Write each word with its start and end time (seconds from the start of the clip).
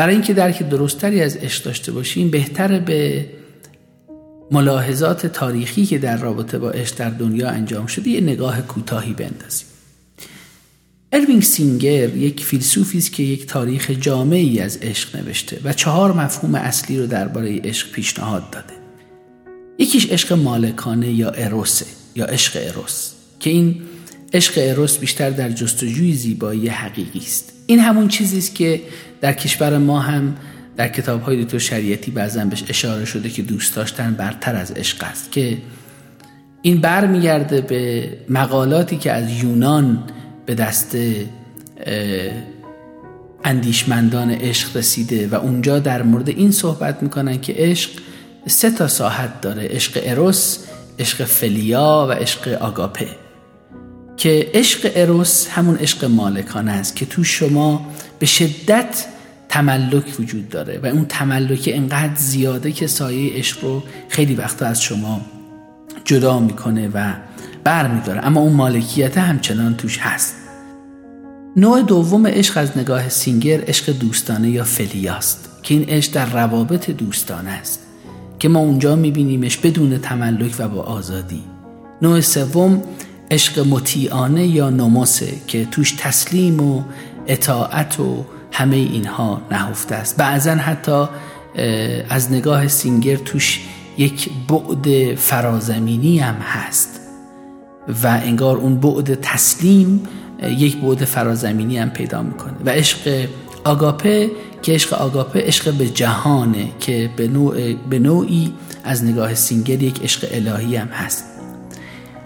برای 0.00 0.14
اینکه 0.14 0.34
درک 0.34 0.68
درست‌تری 0.68 1.22
از 1.22 1.36
عشق 1.36 1.64
داشته 1.64 1.92
باشیم 1.92 2.30
بهتره 2.30 2.80
به 2.80 3.26
ملاحظات 4.50 5.26
تاریخی 5.26 5.86
که 5.86 5.98
در 5.98 6.16
رابطه 6.16 6.58
با 6.58 6.70
عشق 6.70 6.96
در 6.96 7.10
دنیا 7.10 7.48
انجام 7.48 7.86
شده 7.86 8.10
یه 8.10 8.20
نگاه 8.20 8.62
کوتاهی 8.62 9.12
بندازیم. 9.12 9.66
اروینگ 11.12 11.42
سینگر 11.42 12.16
یک 12.16 12.44
فیلسوفی 12.44 12.98
است 12.98 13.12
که 13.12 13.22
یک 13.22 13.46
تاریخ 13.46 13.90
جامعی 13.90 14.60
از 14.60 14.76
عشق 14.76 15.16
نوشته 15.16 15.60
و 15.64 15.72
چهار 15.72 16.12
مفهوم 16.12 16.54
اصلی 16.54 16.98
رو 16.98 17.06
درباره 17.06 17.60
عشق 17.64 17.90
پیشنهاد 17.92 18.50
داده. 18.50 18.74
یکیش 19.78 20.06
عشق 20.06 20.32
مالکانه 20.32 21.12
یا 21.12 21.30
اروسه 21.30 21.86
یا 22.14 22.24
عشق 22.24 22.58
اروس 22.62 23.12
که 23.40 23.50
این 23.50 23.82
عشق 24.32 24.52
اروس 24.56 24.98
بیشتر 24.98 25.30
در 25.30 25.50
جستجوی 25.50 26.12
زیبایی 26.12 26.68
حقیقی 26.68 27.18
است. 27.18 27.52
این 27.66 27.78
همون 27.78 28.08
چیزی 28.08 28.38
است 28.38 28.54
که 28.54 28.82
در 29.20 29.32
کشور 29.32 29.78
ما 29.78 30.00
هم 30.00 30.36
در 30.76 30.88
کتاب 30.88 31.22
های 31.22 31.44
دکتر 31.44 31.58
شریعتی 31.58 32.10
بعضا 32.10 32.44
بهش 32.44 32.64
اشاره 32.68 33.04
شده 33.04 33.28
که 33.28 33.42
دوست 33.42 33.76
داشتن 33.76 34.14
برتر 34.14 34.56
از 34.56 34.70
عشق 34.70 35.04
است 35.04 35.32
که 35.32 35.58
این 36.62 36.80
بر 36.80 37.06
میگرده 37.06 37.60
به 37.60 38.08
مقالاتی 38.28 38.96
که 38.96 39.12
از 39.12 39.42
یونان 39.42 40.04
به 40.46 40.54
دست 40.54 40.96
اندیشمندان 43.44 44.30
عشق 44.30 44.76
رسیده 44.76 45.28
و 45.28 45.34
اونجا 45.34 45.78
در 45.78 46.02
مورد 46.02 46.28
این 46.28 46.50
صحبت 46.50 47.02
می‌کنن 47.02 47.40
که 47.40 47.54
عشق 47.56 47.90
سه 48.46 48.70
تا 48.70 48.88
ساحت 48.88 49.40
داره 49.40 49.68
عشق 49.68 50.00
اروس 50.04 50.58
عشق 50.98 51.24
فلیا 51.24 52.06
و 52.10 52.12
عشق 52.12 52.48
آگاپه 52.48 53.08
که 54.16 54.50
عشق 54.54 54.92
اروس 54.94 55.48
همون 55.48 55.76
عشق 55.76 56.04
مالکانه 56.04 56.72
است 56.72 56.96
که 56.96 57.06
تو 57.06 57.24
شما 57.24 57.86
به 58.18 58.26
شدت 58.26 59.06
تملک 59.50 60.20
وجود 60.20 60.48
داره 60.48 60.80
و 60.82 60.86
اون 60.86 61.06
تملک 61.08 61.62
اینقدر 61.66 62.14
زیاده 62.14 62.72
که 62.72 62.86
سایه 62.86 63.34
عشق 63.34 63.64
رو 63.64 63.82
خیلی 64.08 64.34
وقتا 64.34 64.66
از 64.66 64.82
شما 64.82 65.20
جدا 66.04 66.38
می‌کنه 66.38 66.88
و 66.88 67.12
بر 67.64 67.88
میداره 67.88 68.26
اما 68.26 68.40
اون 68.40 68.52
مالکیت 68.52 69.18
همچنان 69.18 69.76
توش 69.76 69.98
هست. 69.98 70.34
نوع 71.56 71.82
دوم 71.82 72.26
عشق 72.26 72.58
از 72.58 72.78
نگاه 72.78 73.08
سینگر 73.08 73.64
عشق 73.66 73.98
دوستانه 73.98 74.50
یا 74.50 74.64
فلیاست 74.64 75.48
که 75.62 75.74
این 75.74 75.84
عشق 75.88 76.12
در 76.12 76.26
روابط 76.26 76.90
دوستانه 76.90 77.50
است 77.50 77.80
که 78.38 78.48
ما 78.48 78.58
اونجا 78.58 78.96
میبینیمش 78.96 79.56
بدون 79.56 79.98
تملک 79.98 80.54
و 80.58 80.68
با 80.68 80.82
آزادی. 80.82 81.42
نوع 82.02 82.20
سوم 82.20 82.82
عشق 83.30 83.66
مطیعانه 83.68 84.46
یا 84.46 84.70
نماسه 84.70 85.32
که 85.46 85.64
توش 85.64 85.92
تسلیم 85.98 86.60
و 86.60 86.82
اطاعت 87.26 88.00
و 88.00 88.24
همه 88.52 88.76
اینها 88.76 89.42
نهفته 89.50 89.94
است. 89.94 90.16
بعضا 90.16 90.50
حتی 90.50 91.04
از 92.08 92.32
نگاه 92.32 92.68
سینگر 92.68 93.16
توش 93.16 93.60
یک 93.98 94.30
بعد 94.48 95.14
فرازمینی 95.14 96.18
هم 96.18 96.34
هست 96.34 97.00
و 98.02 98.06
انگار 98.06 98.56
اون 98.56 98.80
بعد 98.80 99.14
تسلیم 99.14 100.02
یک 100.42 100.76
بعد 100.76 101.04
فرازمینی 101.04 101.78
هم 101.78 101.90
پیدا 101.90 102.22
می‌کنه. 102.22 102.52
و 102.64 102.70
عشق 102.70 103.28
آگاپه 103.64 104.30
که 104.62 104.72
عشق 104.72 104.92
آگاپه 104.92 105.40
عشق 105.40 105.74
به 105.74 105.88
جهانه 105.88 106.68
که 106.80 107.10
به, 107.16 107.28
نوع 107.28 107.72
به 107.72 107.98
نوعی 107.98 108.52
از 108.84 109.04
نگاه 109.04 109.34
سینگر 109.34 109.82
یک 109.82 110.02
عشق 110.02 110.28
الهی 110.30 110.76
هم 110.76 110.88
هست. 110.88 111.24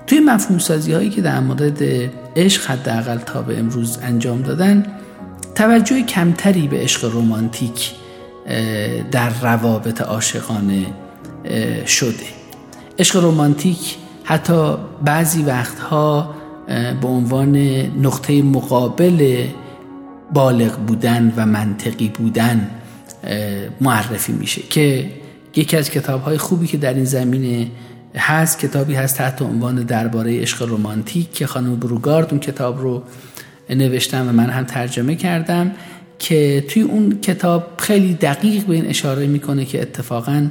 توی 0.07 0.21
مفهوم 0.21 0.59
سازی 0.59 0.93
هایی 0.93 1.11
که 1.11 1.21
در 1.23 1.41
مورد 1.41 1.83
عشق 2.37 2.71
حداقل 2.71 3.19
تا 3.19 3.43
به 3.43 3.59
امروز 3.59 3.99
انجام 4.03 4.43
دادن 4.43 4.87
توجه 5.55 6.03
کمتری 6.03 6.69
به 6.69 6.77
عشق 6.77 7.05
رومانتیک 7.13 7.91
در 9.11 9.31
روابط 9.43 10.01
عاشقانه 10.01 10.87
شده. 11.87 12.27
عشق 12.99 13.17
رومانتیک 13.17 13.97
حتی 14.25 14.77
بعضی 15.05 15.43
وقتها 15.43 16.35
به 17.01 17.09
عنوان 17.09 17.57
نقطه 18.03 18.43
مقابل 18.43 19.47
بالغ 20.33 20.77
بودن 20.77 21.33
و 21.37 21.47
منطقی 21.47 22.09
بودن 22.09 22.71
معرفی 23.81 24.33
میشه 24.33 24.63
که 24.63 25.11
یکی 25.57 25.77
از 25.77 25.91
کتاب 25.91 26.23
های 26.23 26.39
خوبی 26.39 26.67
که 26.67 26.77
در 26.77 26.95
این 26.95 27.05
زمینه 27.05 27.67
هست 28.17 28.59
کتابی 28.59 28.95
هست 28.95 29.17
تحت 29.17 29.43
عنوان 29.43 29.83
درباره 29.83 30.41
عشق 30.41 30.63
رومانتیک 30.63 31.33
که 31.33 31.47
خانم 31.47 31.77
بروگارد 31.77 32.31
اون 32.31 32.41
کتاب 32.41 32.81
رو 32.81 33.03
نوشتم 33.71 34.29
و 34.29 34.33
من 34.33 34.51
هم 34.51 34.65
ترجمه 34.65 35.15
کردم 35.15 35.73
که 36.19 36.65
توی 36.69 36.83
اون 36.83 37.21
کتاب 37.21 37.67
خیلی 37.79 38.15
دقیق 38.15 38.65
به 38.65 38.75
این 38.75 38.87
اشاره 38.87 39.27
می‌کنه 39.27 39.65
که 39.65 39.83
اتفاقا 39.83 40.51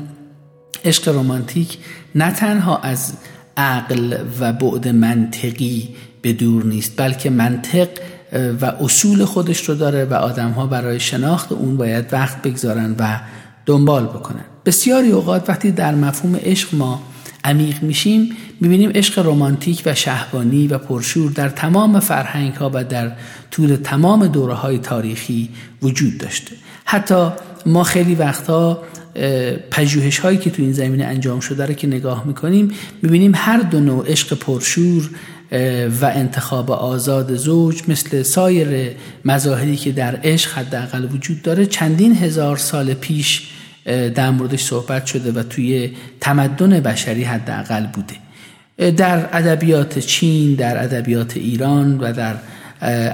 عشق 0.86 1.10
رومانتیک 1.10 1.78
نه 2.16 2.32
تنها 2.32 2.78
از 2.78 3.14
عقل 3.58 4.18
و 4.40 4.54
بعد 4.54 4.88
منطقی 4.88 5.90
به 6.22 6.34
دور 6.34 6.66
نیست 6.66 6.94
بلکه 6.98 7.30
منطق 7.30 7.88
و 8.62 8.66
اصول 8.66 9.26
خودش 9.26 9.70
رو 9.70 9.76
داره 9.76 10.06
و 10.06 10.14
آدم 10.14 10.52
ها 10.52 10.68
برای 10.68 11.00
شناخت 11.00 11.52
اون 11.52 11.78
باید 11.78 12.06
وقت 12.12 12.42
بگذارن 12.42 12.96
و 13.00 13.20
دنبال 13.66 14.06
بکنن. 14.06 14.46
بسیاری 14.66 15.12
اوقات 15.12 15.50
وقتی 15.50 15.72
در 15.72 15.96
مفهوم 15.96 16.36
عشق 16.36 16.76
ما 16.76 17.04
عمیق 17.44 17.84
میشیم 17.84 18.30
می‌بینیم 18.62 18.92
عشق 18.96 19.26
رمانتیک 19.28 19.84
و 19.86 19.96
شهبانی 19.96 20.68
و 20.68 20.78
پرشور 20.78 21.32
در 21.32 21.50
تمام 21.50 22.00
فرهنگ 22.00 22.54
ها 22.54 22.72
و 22.74 22.84
در 22.84 23.12
طول 23.52 23.76
تمام 23.76 24.28
دوره 24.28 24.54
های 24.54 24.78
تاریخی 24.78 25.50
وجود 25.82 26.18
داشته. 26.18 26.52
حتی 26.86 27.30
ما 27.66 27.84
خیلی 27.84 28.16
وقتها 28.16 28.84
پژوهش 29.72 30.20
هایی 30.20 30.38
که 30.38 30.50
تو 30.50 30.62
این 30.62 30.74
زمینه 30.74 31.04
انجام 31.06 31.40
شده 31.40 31.66
رو 31.66 31.74
که 31.74 31.88
نگاه 31.88 32.28
می‌کنیم 32.28 32.72
می‌بینیم 33.02 33.32
هر 33.36 33.60
دو 33.60 33.80
نوع 33.80 34.12
عشق 34.12 34.38
پرشور 34.38 35.10
و 36.02 36.06
انتخاب 36.06 36.72
آزاد 36.72 37.36
زوج 37.36 37.82
مثل 37.88 38.24
سایر 38.24 38.92
مظاهری 39.26 39.76
که 39.76 39.92
در 39.92 40.20
عشق 40.24 40.52
حداقل 40.52 41.06
وجود 41.14 41.42
داره 41.42 41.66
چندین 41.66 42.16
هزار 42.16 42.58
سال 42.58 42.94
پیش 42.94 43.50
در 43.86 44.30
موردش 44.30 44.64
صحبت 44.64 45.06
شده 45.06 45.32
و 45.32 45.44
توی 45.44 45.92
تمدن 46.22 46.80
بشری 46.80 47.24
حداقل 47.24 47.86
بوده. 47.86 48.16
در 48.92 49.30
ادبیات 49.38 50.00
چین 50.00 50.56
در 50.56 50.84
ادبیات 50.84 51.38
ایران 51.38 51.98
و 52.00 52.14
در 52.14 52.36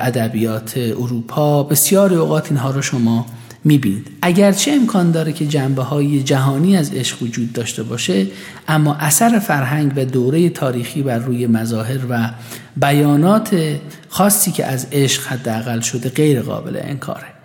ادبیات 0.02 0.78
اروپا 0.78 1.64
بسیار 1.64 2.14
اوقات 2.14 2.48
اینها 2.52 2.72
رو 2.72 2.82
شما 2.82 3.26
می‌بینید. 3.64 4.08
اگرچه 4.22 4.72
امکان 4.72 5.12
داره 5.12 5.34
که 5.34 5.46
جنبه 5.46 5.84
های 5.84 6.24
جهانی 6.24 6.78
از 6.78 6.94
عشق 6.94 7.24
وجود 7.24 7.54
داشته 7.54 7.84
باشه 7.84 8.28
اما 8.68 8.96
اثر 8.96 9.40
فرهنگ 9.40 9.92
و 9.96 10.06
دوره 10.06 10.50
تاریخی 10.50 11.02
بر 11.02 11.18
روی 11.18 11.48
مظاهر 11.48 12.00
و 12.10 12.30
بیانات 12.78 13.78
خاصی 14.10 14.52
که 14.52 14.66
از 14.66 14.88
عشق 14.92 15.28
حداقل 15.28 15.80
شده 15.80 16.10
غیر 16.10 16.42
قابل 16.42 16.80
انکاره. 16.84 17.39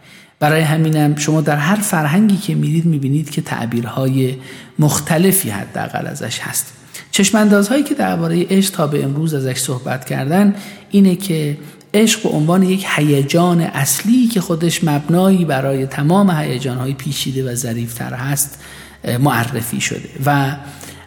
برای 0.45 0.63
همینم 0.63 1.17
شما 1.17 1.41
در 1.41 1.57
هر 1.57 1.77
فرهنگی 1.77 2.37
که 2.37 2.55
میرید 2.55 2.85
می‌بینید 2.85 3.31
که 3.31 3.43
تعبیرهای 3.43 4.35
مختلفی 4.79 5.51
حداقل 5.51 6.07
ازش 6.07 6.39
هست. 6.39 6.73
چشماندازهایی 7.11 7.83
که 7.83 7.95
درباره 7.95 8.47
عشق 8.51 8.75
تا 8.75 8.87
به 8.87 9.05
امروز 9.05 9.35
ازش 9.35 9.59
صحبت 9.59 10.05
کردن 10.05 10.55
اینه 10.91 11.17
که 11.17 11.59
عشق 11.95 12.23
به 12.23 12.29
عنوان 12.29 12.63
یک 12.63 12.87
هیجان 12.97 13.61
اصلی 13.61 14.27
که 14.27 14.41
خودش 14.41 14.85
مبنایی 14.85 15.45
برای 15.45 15.87
تمام 15.87 16.31
هیجانهای 16.31 16.93
پیچیده 16.93 17.53
و 17.53 17.55
ظریفتر 17.55 18.15
هست 18.15 18.59
معرفی 19.21 19.81
شده. 19.81 20.09
و 20.27 20.57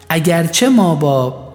اگرچه 0.08 0.68
ما 0.68 0.94
با 0.94 1.48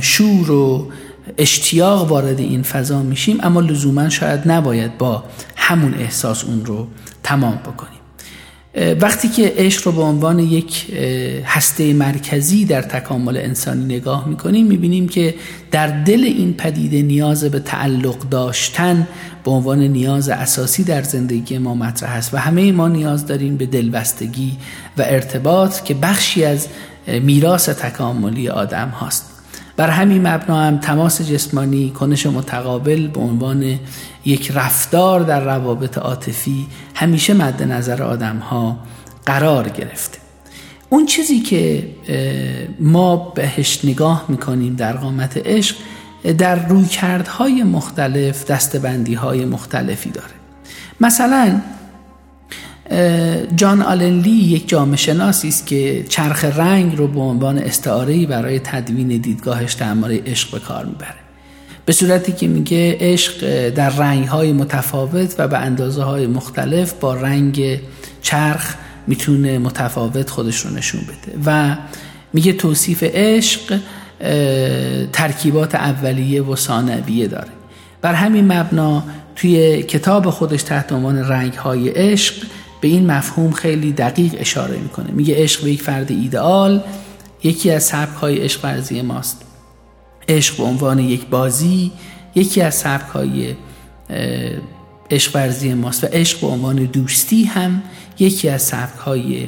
شور 0.00 0.50
و 0.50 0.92
اشتیاق 1.38 2.08
وارد 2.08 2.38
این 2.40 2.62
فضا 2.62 3.02
میشیم 3.02 3.38
اما 3.42 3.60
لزوما 3.60 4.08
شاید 4.08 4.40
نباید 4.50 4.98
با 4.98 5.24
همون 5.68 5.94
احساس 5.94 6.44
اون 6.44 6.64
رو 6.64 6.86
تمام 7.22 7.56
بکنیم. 7.56 7.96
وقتی 9.00 9.28
که 9.28 9.54
عشق 9.56 9.86
رو 9.86 9.92
به 9.92 10.02
عنوان 10.02 10.38
یک 10.38 10.92
هسته 11.44 11.92
مرکزی 11.92 12.64
در 12.64 12.82
تکامل 12.82 13.36
انسانی 13.36 13.84
نگاه 13.84 14.28
می‌کنیم 14.28 14.66
می‌بینیم 14.66 15.08
که 15.08 15.34
در 15.70 15.86
دل 15.86 16.24
این 16.24 16.54
پدیده 16.54 17.02
نیاز 17.02 17.44
به 17.44 17.58
تعلق 17.58 18.18
داشتن 18.18 19.08
به 19.44 19.50
عنوان 19.50 19.78
نیاز 19.78 20.28
اساسی 20.28 20.84
در 20.84 21.02
زندگی 21.02 21.58
ما 21.58 21.74
مطرح 21.74 22.10
است 22.10 22.34
و 22.34 22.36
همه 22.36 22.72
ما 22.72 22.88
نیاز 22.88 23.26
داریم 23.26 23.56
به 23.56 23.66
دلبستگی 23.66 24.56
و 24.98 25.02
ارتباط 25.06 25.82
که 25.82 25.94
بخشی 25.94 26.44
از 26.44 26.68
میراث 27.06 27.68
تکاملی 27.68 28.48
آدم 28.48 28.88
هاست. 28.88 29.32
بر 29.76 29.90
همین 29.90 30.26
مبنا 30.26 30.62
هم 30.62 30.78
تماس 30.78 31.22
جسمانی 31.22 31.90
کنش 31.90 32.26
متقابل 32.26 33.06
به 33.06 33.20
عنوان 33.20 33.78
یک 34.26 34.50
رفتار 34.54 35.20
در 35.20 35.40
روابط 35.40 35.98
عاطفی 35.98 36.66
همیشه 36.94 37.34
مد 37.34 37.62
نظر 37.62 38.02
آدم 38.02 38.38
ها 38.38 38.78
قرار 39.26 39.68
گرفته. 39.68 40.18
اون 40.88 41.06
چیزی 41.06 41.40
که 41.40 41.88
ما 42.80 43.16
بهش 43.16 43.84
نگاه 43.84 44.24
می‌کنیم 44.28 44.74
در 44.74 44.92
قامت 44.92 45.36
عشق 45.46 45.76
در 46.38 46.66
رویکردهای 46.68 47.62
مختلف 47.62 48.44
دستبندی 48.44 49.14
های 49.14 49.44
مختلفی 49.44 50.10
داره. 50.10 50.34
مثلا 51.00 51.60
جان 53.56 53.82
آلنلی 53.82 54.30
یک 54.30 54.68
جامعه 54.68 54.96
شناسی 54.96 55.48
است 55.48 55.66
که 55.66 56.04
چرخ 56.08 56.44
رنگ 56.44 56.96
رو 56.96 57.08
به 57.08 57.20
عنوان 57.20 57.58
استعاره‌ای 57.58 58.26
برای 58.26 58.58
تدوین 58.58 59.08
دیدگاهش 59.08 59.72
درباره 59.72 60.22
عشق 60.26 60.50
به 60.50 60.58
کار 60.58 60.84
می‌بره. 60.84 61.25
به 61.86 61.92
صورتی 61.92 62.32
که 62.32 62.48
میگه 62.48 62.96
عشق 63.00 63.68
در 63.68 63.90
رنگهای 63.90 64.52
متفاوت 64.52 65.34
و 65.38 65.48
به 65.48 65.58
اندازه 65.58 66.02
های 66.02 66.26
مختلف 66.26 66.92
با 66.92 67.14
رنگ 67.14 67.80
چرخ 68.22 68.74
می‌تونه 69.06 69.58
متفاوت 69.58 70.30
خودش 70.30 70.58
رو 70.60 70.70
نشون 70.70 71.00
بده. 71.00 71.38
و 71.46 71.76
میگه 72.32 72.52
توصیف 72.52 73.02
عشق 73.02 73.78
ترکیبات 75.12 75.74
اولیه 75.74 76.42
و 76.42 76.56
ثانویه 76.56 77.28
داره. 77.28 77.48
بر 78.02 78.14
همین 78.14 78.52
مبنا 78.52 79.04
توی 79.36 79.82
کتاب 79.82 80.30
خودش 80.30 80.62
تحت 80.62 80.92
عنوان 80.92 81.18
رنگ 81.18 81.52
های 81.52 81.88
عشق 81.88 82.34
به 82.80 82.88
این 82.88 83.06
مفهوم 83.10 83.50
خیلی 83.50 83.92
دقیق 83.92 84.34
اشاره 84.38 84.76
می‌کنه. 84.78 85.10
میگه 85.10 85.34
عشق 85.36 85.64
به 85.64 85.70
یک 85.70 85.82
فرد 85.82 86.12
ایدئال 86.12 86.82
یکی 87.42 87.70
از 87.70 87.82
سبک 87.82 88.16
های 88.16 88.38
عشق 88.38 88.64
ورزی 88.64 89.02
ماست. 89.02 89.45
عشق 90.28 90.56
به 90.56 90.62
عنوان 90.62 90.98
یک 90.98 91.26
بازی 91.26 91.92
یکی 92.34 92.60
از 92.60 92.74
سبک 92.74 93.08
های 93.08 93.54
عشق 95.10 95.36
ورزی 95.36 95.74
ماست 95.74 96.04
و 96.04 96.06
عشق 96.06 96.40
به 96.40 96.46
عنوان 96.46 96.76
دوستی 96.76 97.44
هم 97.44 97.82
یکی 98.18 98.48
از 98.48 98.62
سبک 98.62 98.98
های 98.98 99.46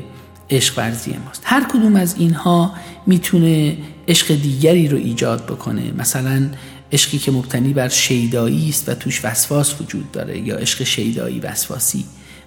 عشق 0.51 0.79
ورزی 0.79 1.17
ماست. 1.25 1.43
هر 1.45 1.65
کدوم 1.65 1.97
از 1.97 2.15
اینها 2.19 2.75
می‌تونه 3.07 3.77
عشق 4.09 4.35
دیگری 4.35 4.89
رو 4.89 4.99
ایجاد 4.99 5.47
بکنه. 5.47 5.93
مثلا 5.99 6.49
عشقی 6.93 7.19
که 7.19 7.33
مبتنی 7.33 7.73
بر 7.73 7.89
شیدایی 7.89 8.69
است 8.69 8.89
و 8.89 8.95
توش 8.95 9.25
وسواس 9.25 9.81
وجود 9.81 10.13
داره 10.13 10.39
یا 10.39 10.57
عشق 10.57 10.85
شیدایی 10.85 11.41
وسواسی. 11.41 12.05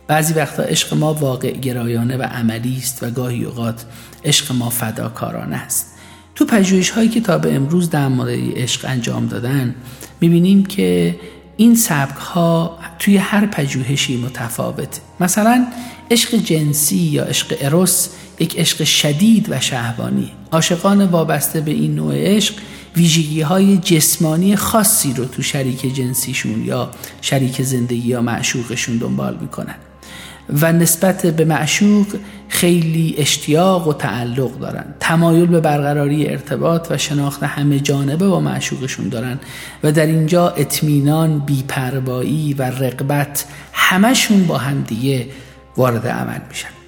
بعضی 0.08 0.34
وقتا 0.34 0.64
عشق 0.64 0.94
ما 0.94 1.14
واقع 1.14 1.52
گرایانه 1.52 2.18
و 2.18 2.22
عملی 2.22 2.78
است 2.78 3.04
و 3.04 3.10
گاهی 3.10 3.44
اوقات 3.44 3.86
عشق 4.26 4.52
ما 4.52 4.70
فداکارانه 4.70 5.56
است. 5.56 5.91
تو 6.36 6.46
پژوهش 6.46 6.90
هایی 6.90 7.10
که 7.10 7.22
تا 7.22 7.38
به 7.38 7.56
امروز 7.56 7.90
در 7.90 8.08
مورد 8.08 8.40
عشق 8.56 8.86
انجام 8.90 9.28
دادن 9.28 9.76
می‌بینیم 10.22 10.66
که 10.66 11.20
این 11.58 11.76
سبک 11.76 12.18
ها 12.18 12.80
توی 13.00 13.18
هر 13.18 13.46
پژوهشی 13.46 14.18
متفاوت 14.18 15.02
مثلا 15.20 15.68
عشق 16.12 16.36
جنسی 16.36 16.98
یا 16.98 17.24
عشق 17.24 17.58
اروس 17.62 18.10
یک 18.40 18.60
عشق 18.60 18.84
شدید 18.84 19.48
و 19.50 19.60
شهوانی. 19.60 20.32
عاشقان 20.52 21.06
وابسته 21.06 21.62
به 21.62 21.72
این 21.72 21.96
نوع 21.96 22.14
عشق 22.16 22.54
ویژگی 22.96 23.42
های 23.42 23.78
جسمانی 23.78 24.56
خاصی 24.56 25.14
رو 25.14 25.26
تو 25.26 25.42
شریک 25.42 25.96
جنسیشون 25.96 26.66
یا 26.66 26.92
شریک 27.22 27.62
زندگی 27.62 28.08
یا 28.08 28.22
معشوقشون 28.22 28.98
دنبال 28.98 29.38
می‌کنن. 29.42 29.76
و 30.62 30.72
نسبت 30.72 31.26
به 31.26 31.46
معشوق 31.46 32.08
خیلی 32.48 33.16
اشتیاق 33.18 33.88
و 33.88 33.94
تعلق 33.94 34.60
دارن. 34.60 34.86
تمایل 35.00 35.46
به 35.46 35.60
برقراری 35.60 36.28
ارتباط 36.28 36.88
و 36.92 36.98
شناخت 36.98 37.44
همه 37.44 37.80
جانبه 37.80 38.28
با 38.28 38.40
معشوقشون 38.40 39.10
دارن 39.10 39.40
و 39.84 39.92
در 39.92 40.06
اینجا 40.06 40.50
اطمینان 40.50 41.40
بیپربایی 41.40 42.54
و 42.54 42.64
رقبت 42.64 43.46
همشون 43.74 44.48
با 44.48 44.58
هم 44.58 44.82
دیگه 44.82 45.28
وارد 45.78 46.08
عمل 46.08 46.40
میشن. 46.50 46.81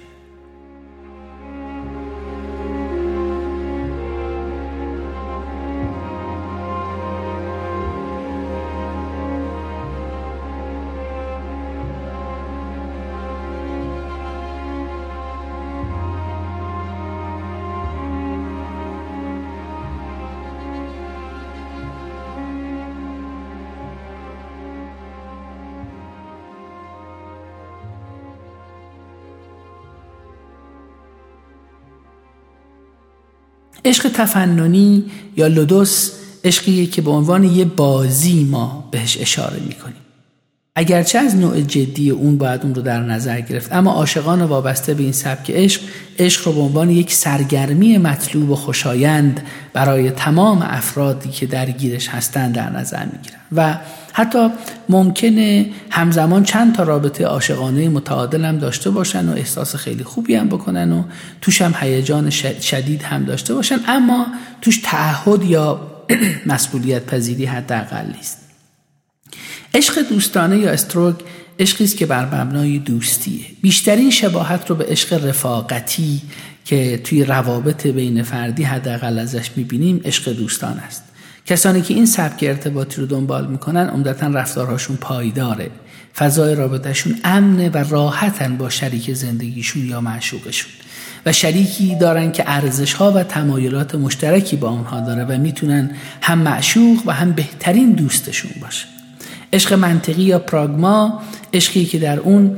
عشق 33.84 34.08
تفننی 34.08 35.04
یا 35.36 35.46
لودوس 35.46 36.10
عشقیه 36.44 36.86
که 36.86 37.02
به 37.02 37.10
عنوان 37.10 37.44
یه 37.44 37.64
بازی 37.64 38.44
ما 38.44 38.88
بهش 38.90 39.18
اشاره 39.20 39.60
می‌کنیم. 39.60 39.96
اگرچه 40.76 41.18
از 41.18 41.36
نوع 41.36 41.60
جدی 41.60 42.10
اون 42.10 42.38
باید 42.38 42.62
اون 42.62 42.74
رو 42.74 42.82
در 42.82 43.00
نظر 43.00 43.40
گرفت 43.40 43.72
اما 43.72 43.92
عاشقان 43.92 44.42
وابسته 44.42 44.94
به 44.94 45.02
این 45.02 45.12
سبک 45.12 45.50
عشق 45.50 45.80
عشق 46.18 46.46
رو 46.46 46.52
به 46.52 46.60
عنوان 46.60 46.90
یک 46.90 47.12
سرگرمی 47.12 47.98
مطلوب 47.98 48.50
و 48.50 48.56
خوشایند 48.56 49.42
برای 49.72 50.10
تمام 50.10 50.62
افرادی 50.62 51.28
که 51.28 51.46
درگیرش 51.46 52.08
هستند 52.08 52.54
در 52.54 52.70
نظر 52.70 53.04
می‌گیرن. 53.04 53.38
و 53.52 53.78
حتی 54.16 54.48
ممکنه 54.88 55.66
همزمان 55.90 56.42
چند 56.42 56.74
تا 56.74 56.82
رابطه 56.82 57.24
عاشقانه 57.24 57.88
متعادل 57.88 58.44
هم 58.44 58.58
داشته 58.58 58.90
باشن 58.90 59.28
و 59.28 59.32
احساس 59.32 59.76
خیلی 59.76 60.04
خوبی 60.04 60.34
هم 60.34 60.48
بکنن 60.48 60.92
و 60.92 61.02
توش 61.40 61.62
هم 61.62 61.74
هیجان 61.80 62.30
شدید 62.60 63.02
هم 63.02 63.24
داشته 63.24 63.54
باشن 63.54 63.76
اما 63.86 64.26
توش 64.62 64.80
تعهد 64.84 65.44
یا 65.44 65.80
مسئولیت 66.46 67.06
پذیری 67.06 67.44
حداقل 67.44 68.06
نیست. 68.16 68.38
عشق 69.74 70.08
دوستانه 70.08 70.58
یا 70.58 70.70
استروک 70.70 71.16
عشقی 71.58 71.84
است 71.84 71.96
که 71.96 72.06
بر 72.06 72.24
مبنای 72.24 72.78
دوستیه. 72.78 73.44
بیشترین 73.62 74.10
شباهت 74.10 74.70
رو 74.70 74.76
به 74.76 74.84
عشق 74.84 75.24
رفاقتی 75.26 76.22
که 76.64 77.00
توی 77.04 77.24
روابط 77.24 77.86
بین 77.86 78.22
فردی 78.22 78.62
حداقل 78.62 79.18
ازش 79.18 79.50
می‌بینیم 79.56 80.00
عشق 80.04 80.32
دوستان 80.32 80.78
است. 80.78 81.13
کسانی 81.46 81.82
که 81.82 81.94
این 81.94 82.06
سبک 82.06 82.44
ارتباطی 82.48 83.00
رو 83.00 83.06
دنبال 83.06 83.46
می‌کنن 83.46 83.88
عمدتا 83.88 84.26
رفتارهاشون 84.26 84.96
پایداره. 84.96 85.70
فضای 86.16 86.54
رابطهشون 86.54 87.20
امنه 87.24 87.70
و 87.70 87.76
راحتن 87.76 88.56
با 88.56 88.68
شریک 88.70 89.12
زندگیشون 89.12 89.86
یا 89.86 90.00
معشوقشون. 90.00 90.70
و 91.26 91.32
شریکی 91.32 91.98
دارن 91.98 92.32
که 92.32 92.44
ارزش 92.46 92.92
ها 92.92 93.12
و 93.12 93.22
تمایلات 93.22 93.94
مشترکی 93.94 94.56
با 94.56 94.68
اونها 94.68 95.00
داره 95.00 95.24
و 95.24 95.38
می‌تونن 95.38 95.90
هم 96.22 96.38
معشوق 96.38 96.98
و 97.06 97.12
هم 97.12 97.32
بهترین 97.32 97.92
دوستشون 97.92 98.50
باشه. 98.60 98.86
عشق 99.52 99.72
منطقی 99.72 100.22
یا 100.22 100.38
پراگما 100.38 101.22
عشقی 101.52 101.84
که 101.84 101.98
در 101.98 102.18
اون 102.18 102.56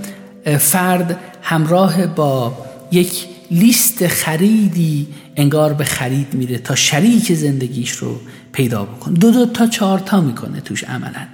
فرد 0.58 1.18
همراه 1.42 2.06
با 2.06 2.58
یک 2.92 3.26
لیست 3.50 4.06
خریدی 4.06 5.06
انگار 5.36 5.72
به 5.72 5.84
خرید 5.84 6.34
میره 6.34 6.58
تا 6.58 6.74
شریک 6.74 7.32
زندگیش 7.32 7.90
رو 7.90 8.20
پیدا 8.52 8.84
بکن 8.84 9.14
دو 9.14 9.30
دو 9.30 9.46
تا 9.46 9.66
چهار 9.66 9.98
تا 9.98 10.20
می‌کنه 10.20 10.60
توش 10.60 10.84
عملا. 10.84 11.26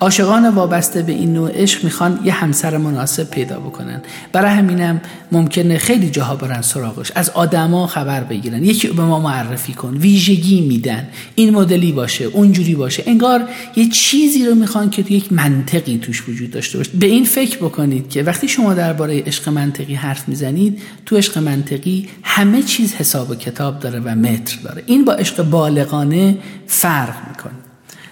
عاشقان 0.00 0.48
وابسته 0.48 1.02
به 1.02 1.12
این 1.12 1.32
نوع 1.32 1.50
عشق 1.54 1.84
می‌خوان 1.84 2.20
یه 2.24 2.32
همسر 2.32 2.76
مناسب 2.76 3.30
پیدا 3.30 3.60
بکنن. 3.60 4.02
برای 4.32 4.50
همینم 4.50 5.00
ممکنه 5.32 5.78
خیلی 5.78 6.10
جاها 6.10 6.36
برن 6.36 6.62
سراغش. 6.62 7.12
از 7.14 7.30
آدما 7.30 7.86
خبر 7.86 8.24
بگیرن. 8.24 8.64
یکی 8.64 8.88
به 8.88 9.02
ما 9.02 9.20
معرفی 9.20 9.72
کن. 9.72 9.96
ویژگی 9.96 10.60
میدن. 10.60 11.08
این 11.34 11.54
مدلی 11.54 11.92
باشه 11.92 12.24
اونجوری 12.24 12.74
باشه. 12.74 13.02
انگار 13.06 13.48
یه 13.76 13.88
چیزی 13.88 14.46
رو 14.46 14.54
می‌خوان 14.54 14.90
که 14.90 15.02
تو 15.02 15.12
یک 15.12 15.32
منطقی 15.32 15.98
توش 15.98 16.28
وجود 16.28 16.50
داشته 16.50 16.78
باشه. 16.78 16.90
به 16.94 17.06
این 17.06 17.24
فکر 17.24 17.56
بکنید 17.56 18.08
که 18.08 18.22
وقتی 18.22 18.48
شما 18.48 18.74
درباره 18.74 19.22
عشق 19.22 19.48
منطقی 19.48 19.94
حرف 19.94 20.28
می‌زنید 20.28 20.78
تو 21.06 21.16
عشق 21.16 21.38
منطقی 21.38 22.08
همه 22.22 22.62
چیز 22.62 22.94
حساب 22.94 23.30
و 23.30 23.34
کتاب 23.34 23.78
داره 23.80 24.00
و 24.00 24.08
متر 24.08 24.58
داره. 24.64 24.82
این 24.86 25.04
با 25.04 25.12
عشق 25.12 25.42
بالغانه 25.42 26.38
فرق 26.66 27.14
می‌کنه. 27.28 27.67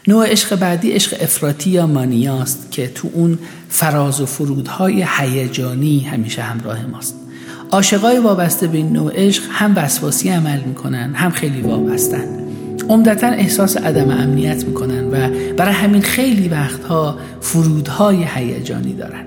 نوع 0.08 0.30
عشق 0.30 0.56
بعدی 0.56 0.90
عشق 0.90 1.16
افراطی 1.20 1.70
یا 1.70 1.86
مانیاست 1.86 2.68
که 2.70 2.88
تو 2.88 3.10
اون 3.12 3.38
فراز 3.68 4.20
و 4.20 4.26
فرودهای 4.26 5.06
هیجانی 5.18 6.00
همیشه 6.00 6.42
همراه 6.42 6.86
ماست. 6.86 7.14
عاشقای 7.70 8.18
وابسته 8.18 8.66
به 8.66 8.78
این 8.78 8.92
نوع 8.92 9.12
عشق 9.14 9.42
هم 9.50 9.72
وسواسی 9.76 10.28
عمل 10.28 10.60
می‌کنن 10.60 11.14
هم 11.14 11.30
خیلی 11.30 11.60
وابستن. 11.60 12.24
عمدتا 12.88 13.26
احساس 13.26 13.76
عدم 13.76 14.10
امنیت 14.10 14.64
می‌کنن 14.64 15.04
و 15.04 15.30
برای 15.56 15.74
همین 15.74 16.02
خیلی 16.02 16.48
وقتها 16.48 17.18
فرودهای 17.40 18.24
هیجانی 18.34 18.92
دارن. 18.92 19.24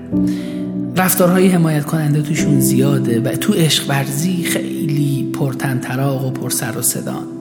رفتارهای 0.96 1.48
حمایت 1.48 1.84
کننده 1.84 2.22
توشون 2.22 2.60
زیاده 2.60 3.20
و 3.20 3.36
تو 3.36 3.52
عشق 3.52 3.90
ورزی 3.90 4.42
خیلی 4.42 5.30
پرتنطراق 5.34 6.26
و 6.26 6.30
پرسر 6.30 6.78
و 6.78 6.82
صدان. 6.82 7.39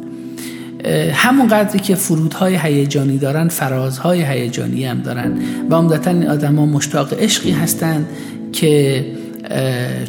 همون 1.14 1.48
قدری 1.48 1.80
که 1.80 1.96
فرودهای 1.96 2.58
هیجانی 2.58 3.18
دارن 3.18 3.48
فرازهای 3.48 4.26
هیجانی 4.26 4.86
هم 4.86 5.02
دارن. 5.02 5.38
و 5.70 5.76
عمدتا 5.76 6.12
این 6.12 6.28
آدما 6.28 6.66
مشتاق 6.66 7.14
عشقی 7.14 7.52
هستند 7.52 8.08
که 8.54 9.06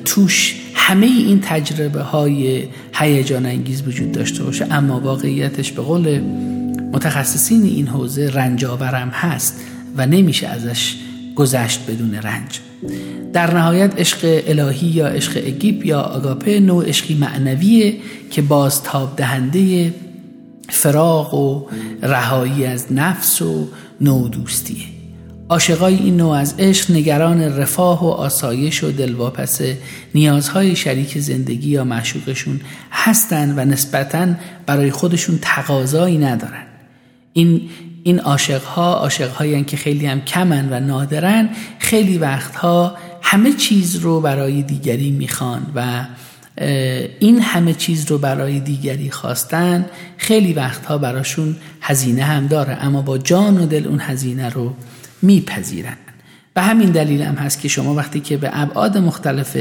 توش 0.05 0.61
همه 0.75 1.07
این 1.07 1.41
تجربه 1.41 2.03
های 2.03 2.65
هیجان 2.95 3.47
انگیز 3.47 3.83
وجود 3.89 4.13
داشته 4.13 4.43
باشه. 4.43 4.67
اما 4.71 5.01
واقعیتش 5.01 5.73
به 5.73 5.83
قول 5.83 6.21
متخصصین 6.93 7.63
این 7.63 7.87
حوزه 7.87 8.31
رنجاورم 8.31 9.09
هست 9.09 9.61
و 9.97 10.07
نمیشه 10.07 10.47
ازش 10.47 10.95
گذشت 11.35 11.81
بدون 11.89 12.15
رنج. 12.15 12.61
در 13.33 13.55
نهایت 13.55 14.01
عشق 14.01 14.43
الهی 14.47 14.87
یا 14.87 15.07
عشق 15.07 15.43
اگیپ 15.47 15.87
یا 15.87 16.01
آگاپه 16.01 16.61
نوع 16.61 16.89
عشقی 16.89 17.15
معنویه 17.15 17.95
که 18.31 18.43
بازتاب 18.43 19.17
دهنده 19.17 19.93
فراغ 20.71 21.35
و 21.35 21.67
رهایی 22.03 22.67
از 22.67 22.93
نفس 22.93 23.43
و 23.43 23.69
نودوستیه. 24.01 24.87
عاشقای 25.49 25.95
این 25.95 26.17
نوع 26.17 26.37
از 26.37 26.55
عشق 26.59 26.91
نگران 26.91 27.43
رفاه 27.43 28.05
و 28.05 28.09
آسایش 28.09 28.85
و 28.85 28.93
دلواپس 28.93 29.61
نیازهای 30.15 30.77
شریک 30.77 31.19
زندگی 31.19 31.71
یا 31.71 31.85
معشوقشون 31.85 32.61
هستن 32.91 33.59
و 33.59 33.65
نسبتا 33.65 34.27
برای 34.67 34.91
خودشون 34.91 35.39
تقاضایی 35.43 36.19
ندارن. 36.19 36.67
این 37.33 37.61
این 38.03 38.21
عاشقها 38.21 38.95
عاشقهایی 38.95 39.65
که 39.65 39.77
خیلی 39.77 40.07
هم 40.07 40.21
کمن 40.21 40.69
و 40.73 40.81
نادرن 40.81 41.49
خیلی 41.79 42.19
وقتها 42.19 42.97
همه 43.23 43.53
چیز 43.53 43.97
رو 43.97 44.21
برای 44.21 44.63
دیگری 44.63 45.11
می‌خوان 45.11 45.67
و 45.75 46.05
این 47.19 47.43
همه 47.43 47.75
چیز 47.75 48.07
رو 48.11 48.19
برای 48.19 48.61
دیگری 48.61 49.11
خواستن 49.11 49.87
خیلی 50.17 50.53
وقتها 50.53 50.99
براشون 50.99 51.57
هزینه 51.81 52.23
هم 52.23 52.47
داره 52.47 52.85
اما 52.85 53.03
با 53.03 53.19
جان 53.19 53.63
و 53.63 53.67
دل 53.67 53.87
اون 53.87 54.01
هزینه 54.01 54.49
رو 54.49 54.75
میپذیرن. 55.23 55.97
و 56.57 56.63
همین 56.63 56.91
دلیل 56.91 57.23
هم 57.23 57.35
هست 57.35 57.61
که 57.61 57.69
شما 57.69 57.95
وقتی 57.95 58.21
که 58.21 58.37
به 58.37 58.51
ابعاد 58.53 58.99
مختلف 58.99 59.57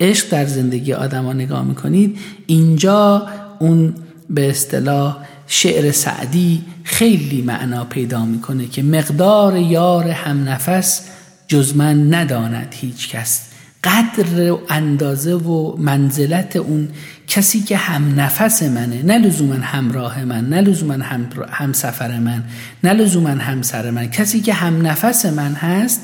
عشق 0.00 0.28
در 0.30 0.46
زندگی 0.46 0.92
آدما 0.92 1.32
نگاه 1.32 1.64
می‌کنید 1.64 2.18
اینجا 2.46 3.28
اون 3.58 3.94
به 4.30 4.50
اصطلاح 4.50 5.16
شعر 5.46 5.92
سعدی 5.92 6.64
خیلی 6.84 7.42
معنا 7.42 7.84
پیدا 7.84 8.24
می‌کنه 8.24 8.66
که 8.66 8.82
مقدار 8.82 9.56
یار 9.56 10.08
هم 10.08 10.48
نفس 10.48 11.06
جز 11.48 11.76
من 11.76 12.14
نداند 12.14 12.74
هیچ 12.78 13.08
کس 13.08 13.55
قدر 13.86 14.52
و 14.52 14.60
اندازه 14.68 15.34
و 15.34 15.76
منزلت 15.76 16.56
اون 16.56 16.88
کسی 17.28 17.60
که 17.60 17.76
هم 17.76 18.20
نفس 18.20 18.62
منه 18.62 19.02
نه 19.02 19.18
لزوما 19.18 19.54
همراه 19.54 20.24
من 20.24 20.48
نه 20.48 20.60
لزوما 20.60 21.04
هم, 21.50 21.72
سفر 21.72 22.18
من 22.18 22.44
نه 22.84 22.92
لزوما 22.92 23.28
همسر 23.28 23.90
من 23.90 24.06
کسی 24.06 24.40
که 24.40 24.54
هم 24.54 24.86
نفس 24.86 25.26
من 25.26 25.52
هست 25.52 26.00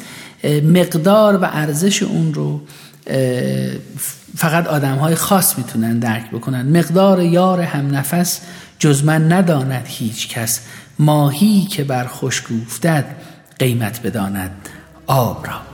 مقدار 0.64 1.36
و 1.36 1.44
ارزش 1.44 2.02
اون 2.02 2.34
رو 2.34 2.60
فقط 4.36 4.66
آدم 4.66 4.96
های 4.96 5.14
خاص 5.14 5.58
می‌تونن 5.58 5.98
درک 5.98 6.30
بکنن. 6.30 6.78
مقدار 6.78 7.22
یار 7.22 7.60
هم 7.60 7.96
نفس 7.96 8.40
جز 8.78 9.04
من 9.04 9.32
نداند 9.32 9.84
هیچ 9.86 10.28
کس. 10.28 10.60
ماهی 10.98 11.66
که 11.70 11.84
بر 11.84 12.06
خشک 12.06 12.44
افتد 12.66 13.04
قیمت 13.58 14.02
بداند. 14.02 14.50
آب 15.06 15.46
را. 15.46 15.71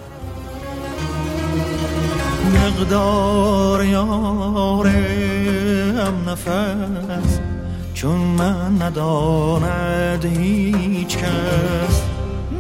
مقدار 2.49 3.85
یارم 3.85 4.89
نفس 6.29 7.39
چون 7.95 8.17
من 8.17 8.83
نداند 8.83 10.25
هیچ 10.25 11.19
کس. 11.19 12.03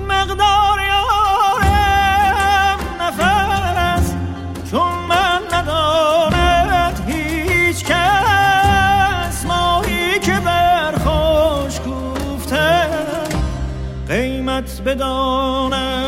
مقدار 0.08 0.80
یارم 0.88 2.78
نفس 3.00 4.14
چون 4.70 4.92
من 5.08 5.40
نداند 5.52 7.02
هیچ 7.06 7.84
کس. 7.84 9.44
ماهی 9.46 10.18
که 10.18 10.40
بر 10.44 10.92
خوش 10.92 11.80
گفته 11.80 12.86
قیمت 14.08 14.82
بداند. 14.86 16.07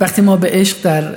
وقتی 0.00 0.22
ما 0.22 0.36
به 0.36 0.50
عشق 0.50 0.82
در 0.82 1.14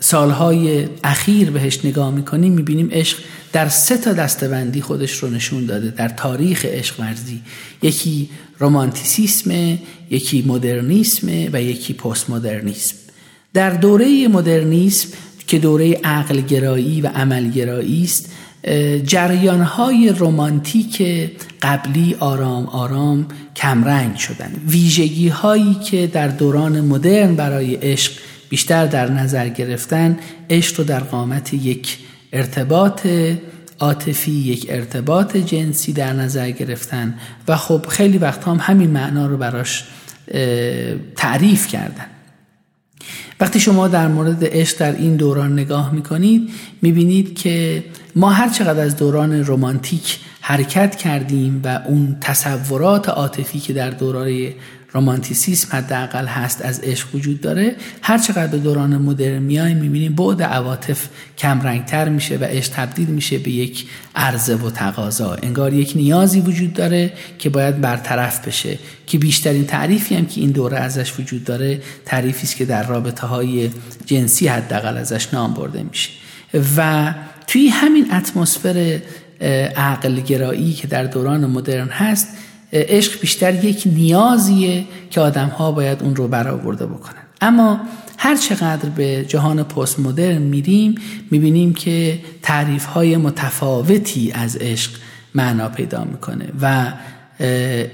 سالهای 0.00 0.88
اخیر 1.04 1.50
بهش 1.50 1.84
نگاه 1.84 2.10
می‌کنیم 2.10 2.52
می‌بینیم 2.52 2.88
عشق 2.92 3.18
در 3.52 3.68
سه 3.68 3.96
تا 3.96 4.12
دستبندی 4.12 4.80
خودش 4.80 5.18
رو 5.18 5.30
نشون 5.30 5.66
داده. 5.66 5.90
در 5.90 6.08
تاریخ 6.08 6.64
عشق 6.64 7.00
ورزی. 7.00 7.42
یکی 7.82 8.30
رومانتیسیسم 8.58 9.78
یکی 10.10 10.44
مدرنیسم 10.46 11.28
و 11.52 11.62
یکی 11.62 11.92
پست 11.92 12.30
مدرنیسم 12.30 13.01
در 13.54 13.70
دوره 13.70 14.28
مدرنیسم 14.28 15.08
که 15.46 15.58
دوره 15.58 15.94
عقل 16.04 16.40
گرایی 16.40 17.00
و 17.00 17.06
عمل 17.06 17.50
گرایی 17.50 18.02
است 18.02 18.32
جریانهای 19.06 20.08
رومانتیک 20.08 21.02
قبلی 21.62 22.16
آرام 22.20 22.66
آرام 22.66 23.26
کمرنگ 23.56 24.16
شدن 24.16 24.52
ویژگی 24.66 25.28
هایی 25.28 25.74
که 25.74 26.06
در 26.06 26.28
دوران 26.28 26.80
مدرن 26.80 27.36
برای 27.36 27.74
عشق 27.74 28.12
بیشتر 28.48 28.86
در 28.86 29.10
نظر 29.10 29.48
گرفتن 29.48 30.18
عشق 30.50 30.78
رو 30.78 30.84
در 30.84 31.00
قامت 31.00 31.54
یک 31.54 31.98
ارتباط 32.32 33.06
عاطفی 33.82 34.32
یک 34.32 34.66
ارتباط 34.68 35.36
جنسی 35.36 35.92
در 35.92 36.12
نظر 36.12 36.50
گرفتن. 36.50 37.14
و 37.48 37.56
خب 37.56 37.86
خیلی 37.88 38.18
وقت 38.18 38.48
هم 38.48 38.58
همین 38.60 38.90
معنا 38.90 39.26
رو 39.26 39.36
براش 39.36 39.84
تعریف 41.16 41.66
کردن. 41.66 42.06
وقتی 43.42 43.60
شما 43.60 43.88
در 43.88 44.08
مورد 44.08 44.44
عشق 44.44 44.78
در 44.78 44.96
این 44.96 45.16
دوران 45.16 45.52
نگاه 45.52 45.92
می‌کنید 45.92 46.50
می‌بینید 46.82 47.38
که 47.38 47.84
ما 48.16 48.30
هر 48.30 48.48
چقدر 48.48 48.80
از 48.80 48.96
دوران 48.96 49.46
رمانتیک 49.46 50.18
حرکت 50.40 50.96
کردیم 50.96 51.60
و 51.64 51.80
اون 51.86 52.16
تصورات 52.20 53.08
عاطفی 53.08 53.60
که 53.60 53.72
در 53.72 53.90
دوران 53.90 54.48
رومانتیسیسم 54.92 55.76
حداقل 55.76 56.26
هست 56.26 56.62
از 56.62 56.80
عشق 56.80 57.14
وجود 57.14 57.40
داره. 57.40 57.76
هر 58.02 58.18
چقدر 58.18 58.46
به 58.46 58.58
دوران 58.58 58.96
مدرن 58.96 59.38
میایم 59.38 59.76
می‌بینیم 59.76 60.14
بعد 60.14 60.42
عواطف 60.42 61.08
کم 61.38 61.60
رنگتر 61.60 62.08
میشه 62.08 62.36
و 62.36 62.44
عشق 62.44 62.72
تبدیل 62.72 63.06
میشه 63.06 63.38
به 63.38 63.50
یک 63.50 63.86
عرضه 64.14 64.54
و 64.54 64.70
تقاضا. 64.70 65.34
انگار 65.34 65.72
یک 65.72 65.92
نیازی 65.96 66.40
وجود 66.40 66.72
داره 66.72 67.12
که 67.38 67.50
باید 67.50 67.80
برطرف 67.80 68.46
بشه. 68.46 68.78
که 69.06 69.18
بیشترین 69.18 69.66
تعریفی 69.66 70.14
هم 70.14 70.26
که 70.26 70.40
این 70.40 70.50
دوره 70.50 70.78
ازش 70.78 71.20
وجود 71.20 71.44
داره 71.44 71.82
تعریفی 72.04 72.42
است 72.42 72.56
که 72.56 72.64
در 72.64 72.86
رابطه 72.86 73.26
های 73.26 73.70
جنسی 74.06 74.48
حداقل 74.48 74.96
ازش 74.96 75.34
نام 75.34 75.54
برده 75.54 75.82
میشه. 75.82 76.10
و 76.76 77.14
توی 77.46 77.68
همین 77.68 78.12
اتمسفر 78.12 79.00
عقل 79.76 80.20
گرایی 80.20 80.72
که 80.72 80.86
در 80.86 81.04
دوران 81.04 81.46
مدرن 81.46 81.88
هست 81.88 82.28
عشق 82.72 83.20
بیشتر 83.20 83.64
یک 83.64 83.82
نیازیه 83.86 84.84
که 85.10 85.20
آدم 85.20 85.48
ها 85.48 85.72
باید 85.72 86.02
اون 86.02 86.16
رو 86.16 86.28
برآورده 86.28 86.86
بکنن. 86.86 87.22
اما 87.40 87.80
هر 88.18 88.36
چقدر 88.36 88.88
به 88.88 89.24
جهان 89.28 89.62
پست 89.62 90.00
مدرن 90.00 90.42
میریم 90.42 90.94
می‌بینیم 91.30 91.74
که 91.74 92.18
تعریف 92.42 92.84
های 92.84 93.16
متفاوتی 93.16 94.32
از 94.32 94.56
عشق 94.56 94.90
معنا 95.34 95.68
پیدا 95.68 96.04
می‌کنه 96.04 96.48
و 96.60 96.92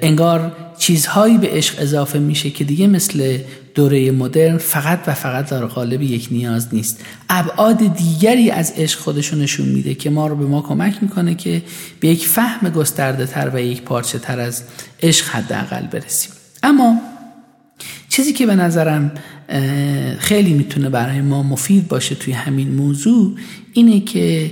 انگار 0.02 0.52
چیزهایی 0.78 1.38
به 1.38 1.48
عشق 1.50 1.74
اضافه 1.78 2.18
میشه 2.18 2.50
که 2.50 2.64
دیگه 2.64 2.86
مثل 2.86 3.38
دوره 3.74 4.10
مدرن 4.10 4.58
فقط 4.58 5.00
و 5.06 5.14
فقط 5.14 5.50
در 5.50 5.64
قالب 5.64 6.02
یک 6.02 6.28
نیاز 6.30 6.68
نیست. 6.74 7.00
ابعاد 7.28 7.96
دیگری 7.96 8.50
از 8.50 8.72
عشق 8.76 9.00
خودشو 9.00 9.36
نشون 9.36 9.68
میده 9.68 9.94
که 9.94 10.10
ما 10.10 10.26
رو 10.26 10.36
به 10.36 10.46
ما 10.46 10.62
کمک 10.62 11.02
می‌کنه 11.02 11.34
که 11.34 11.62
به 12.00 12.08
یک 12.08 12.26
فهم 12.26 12.70
گسترده 12.70 13.26
تر 13.26 13.50
و 13.54 13.60
یک 13.60 13.82
پارچه 13.82 14.18
تر 14.18 14.40
از 14.40 14.62
عشق 15.02 15.28
حداقل 15.28 15.86
برسیم. 15.86 16.32
اما 16.62 17.00
چیزی 18.08 18.32
که 18.32 18.46
به 18.46 18.54
نظرم 18.54 19.12
خیلی 20.18 20.52
می‌تونه 20.52 20.88
برای 20.88 21.20
ما 21.20 21.42
مفید 21.42 21.88
باشه 21.88 22.14
توی 22.14 22.32
همین 22.32 22.74
موضوع 22.74 23.34
اینه 23.72 24.00
که 24.00 24.50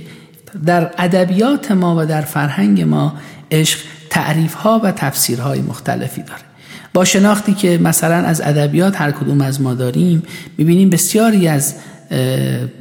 در 0.65 0.91
ادبیات 0.97 1.71
ما 1.71 1.95
و 1.99 2.05
در 2.05 2.21
فرهنگ 2.21 2.81
ما 2.81 3.15
عشق 3.51 3.79
تعریف 4.17 4.53
ها 4.53 4.81
و 4.83 4.91
تفسیرهای 4.91 5.61
مختلفی 5.61 6.21
داره. 6.21 6.41
با 6.93 7.05
شناختی 7.05 7.53
که 7.53 7.77
مثلا 7.77 8.15
از 8.15 8.41
ادبیات 8.41 9.01
هر 9.01 9.11
کدوم 9.11 9.41
از 9.41 9.61
ما 9.61 9.73
داریم 9.73 10.23
می‌بینیم 10.57 10.89
بسیاری 10.89 11.47
از 11.47 11.75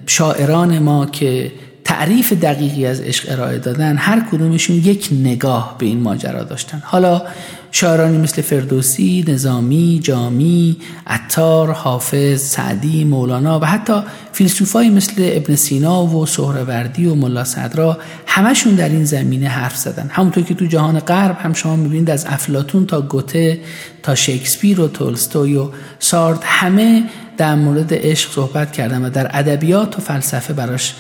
شاعران 0.07 0.79
ما 0.79 1.07
که 1.07 1.53
تعریف 1.97 2.33
دقیقی 2.33 2.87
از 2.87 3.01
عشق 3.01 3.25
ارائه 3.29 3.59
دادن 3.59 3.97
هر 3.97 4.21
کدومشون 4.33 4.77
یک 4.77 5.09
نگاه 5.13 5.77
به 5.79 5.87
این 5.87 6.01
ماجرا 6.01 6.43
داشتن. 6.43 6.83
حالا 6.85 7.23
شاعرانی 7.71 8.19
مثل 8.19 8.43
فردوسی، 8.43 9.25
نظامی، 9.29 10.01
جامی، 10.03 10.77
عطار، 11.07 11.71
حافظ، 11.71 12.43
سعدی، 12.43 13.05
مولانا 13.05 13.61
و 13.61 13.65
حتی 13.65 13.93
فیلسوفایی 14.33 14.91
مثل 14.91 15.13
ابن 15.19 15.55
سینا 15.55 16.07
و 16.07 16.27
سهروردی 16.27 17.07
و 17.07 17.15
ملا 17.15 17.45
صدرا 17.45 17.99
همشون 18.27 18.75
در 18.75 18.89
این 18.89 19.05
زمینه 19.05 19.49
حرف 19.49 19.77
زدن. 19.77 20.11
همونطور 20.13 20.45
که 20.45 20.55
تو 20.55 20.67
جهان 20.67 20.99
غرب 20.99 21.37
هم 21.41 21.53
شما 21.53 21.77
می‌بینید 21.77 22.11
از 22.11 22.27
افلاتون 22.27 22.87
تا 22.87 23.01
گوته 23.01 23.61
تا 24.03 24.15
شکسپیر 24.15 24.81
و 24.81 24.89
تولستوی 24.89 25.57
و 25.57 25.69
سارد 25.99 26.41
همه 26.43 27.05
در 27.37 27.55
مورد 27.55 27.95
عشق 27.95 28.33
صحبت 28.33 28.73
کردن 28.73 29.05
و 29.05 29.11
در 29.11 29.31
ادبیات 29.33 29.99
و 29.99 30.03
فلسفه 30.03 30.53
براش 30.53 30.95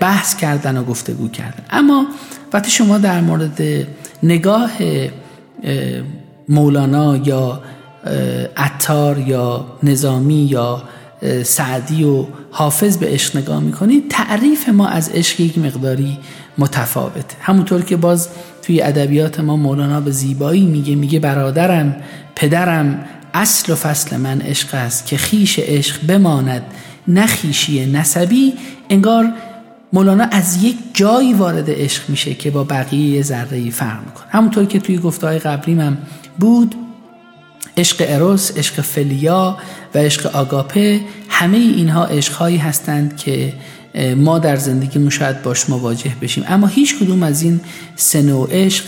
بحث 0.00 0.36
کردن 0.36 0.76
و 0.76 0.84
گفتگو 0.84 1.28
کردن. 1.28 1.64
اما 1.70 2.06
وقتی 2.52 2.70
شما 2.70 2.98
در 2.98 3.20
مورد 3.20 3.62
نگاه 4.22 4.70
مولانا 6.48 7.16
یا 7.16 7.62
عطار 8.56 9.18
یا 9.18 9.66
نظامی 9.82 10.34
یا 10.34 10.82
سعدی 11.42 12.04
و 12.04 12.26
حافظ 12.50 12.96
به 12.96 13.06
عشق 13.06 13.36
نگاه 13.36 13.60
می‌کنید 13.60 14.10
تعریف 14.10 14.68
ما 14.68 14.86
از 14.88 15.08
عشق 15.08 15.40
یک 15.40 15.58
مقداری 15.58 16.18
متفاوته. 16.58 17.36
همونطور 17.40 17.82
که 17.82 17.96
باز 17.96 18.28
توی 18.62 18.82
ادبیات 18.82 19.40
ما 19.40 19.56
مولانا 19.56 20.00
به 20.00 20.10
زیبایی 20.10 20.66
میگه 20.66 20.94
میگه 20.94 21.18
برادرم 21.18 21.96
پدرم 22.36 23.04
اصل 23.34 23.72
و 23.72 23.76
فصل 23.76 24.16
من 24.16 24.40
عشق 24.40 24.74
است 24.74 25.06
که 25.06 25.16
خیش 25.16 25.58
عشق 25.58 26.06
بماند 26.06 26.62
نخیشی 27.08 27.86
نسبی 27.86 28.54
انگار 28.90 29.32
مولانا 29.92 30.24
از 30.24 30.64
یک 30.64 30.76
جایی 30.94 31.34
وارد 31.34 31.70
عشق 31.70 32.10
میشه 32.10 32.34
که 32.34 32.50
با 32.50 32.64
بقیه 32.64 33.22
ذره 33.22 33.70
فرق 33.70 34.00
می‌کنه. 34.06 34.26
همونطور 34.28 34.64
که 34.64 34.78
توی 34.78 34.98
گفتهای 34.98 35.38
قبلیم 35.38 35.80
هم 35.80 35.98
بود 36.38 36.74
عشق 37.76 37.96
اروس، 38.08 38.58
عشق 38.58 38.80
فلیا 38.80 39.58
و 39.94 39.98
عشق 39.98 40.36
آگاپه 40.36 41.00
همه 41.28 41.56
اینها 41.56 42.04
عشقهایی 42.04 42.56
هستند 42.56 43.16
که 43.16 43.52
ما 44.16 44.38
در 44.38 44.56
زندگی 44.56 45.10
شاید 45.10 45.42
باش 45.42 45.70
مواجه 45.70 46.12
بشیم. 46.22 46.44
اما 46.48 46.66
هیچ 46.66 46.98
کدوم 46.98 47.22
از 47.22 47.42
این 47.42 47.60
سه 47.96 48.32
عشق 48.50 48.84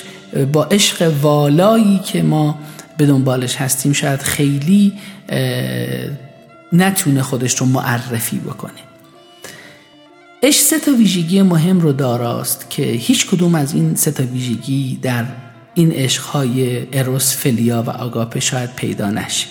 با 0.53 0.65
عشق 0.65 1.13
والایی 1.23 1.99
که 1.99 2.23
ما 2.23 2.59
به 2.97 3.07
دنبالش 3.07 3.57
هستیم 3.57 3.93
شاید 3.93 4.21
خیلی 4.21 4.93
نتونه 6.73 7.23
خودش 7.23 7.57
رو 7.57 7.67
معرفی 7.67 8.39
بکنه. 8.39 8.90
عشق 10.43 10.63
سه 10.63 10.79
تا 10.79 10.93
ویژگی 10.93 11.43
مهم 11.43 11.81
رو 11.81 11.93
داراست 11.93 12.71
که 12.71 12.83
هیچ 12.83 13.27
کدوم 13.27 13.55
از 13.55 13.75
این 13.75 13.95
سه 13.95 14.11
تا 14.11 14.25
ویژگی 14.25 14.99
در 15.03 15.25
این 15.75 15.93
عشقهای 15.93 16.87
اروس 16.93 17.37
فلیا 17.37 17.83
و 17.87 17.91
آگاپه 17.91 18.41
شاید 18.41 18.71
پیدا 18.77 19.11
نشه. 19.11 19.47